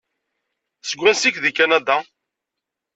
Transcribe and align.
Seg 0.83 0.99
wansi-k 1.01 1.37
deg 1.43 1.55
Kanada? 1.57 1.97